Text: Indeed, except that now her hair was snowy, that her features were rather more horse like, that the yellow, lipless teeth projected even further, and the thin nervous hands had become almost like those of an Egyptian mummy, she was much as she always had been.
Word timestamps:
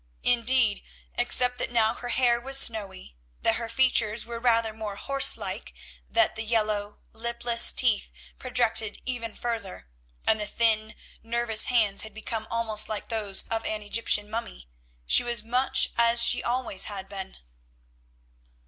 Indeed, 0.23 0.81
except 1.13 1.59
that 1.59 1.69
now 1.71 1.93
her 1.93 2.09
hair 2.09 2.41
was 2.41 2.57
snowy, 2.57 3.15
that 3.43 3.57
her 3.57 3.69
features 3.69 4.25
were 4.25 4.39
rather 4.39 4.73
more 4.73 4.95
horse 4.95 5.37
like, 5.37 5.75
that 6.09 6.35
the 6.35 6.41
yellow, 6.43 7.01
lipless 7.13 7.71
teeth 7.71 8.11
projected 8.39 8.97
even 9.05 9.35
further, 9.35 9.89
and 10.25 10.39
the 10.39 10.47
thin 10.47 10.95
nervous 11.21 11.65
hands 11.65 12.01
had 12.01 12.15
become 12.15 12.47
almost 12.49 12.89
like 12.89 13.09
those 13.09 13.43
of 13.49 13.63
an 13.63 13.83
Egyptian 13.83 14.27
mummy, 14.27 14.67
she 15.05 15.23
was 15.23 15.43
much 15.43 15.91
as 15.99 16.23
she 16.23 16.41
always 16.43 16.85
had 16.85 17.07
been. 17.07 17.37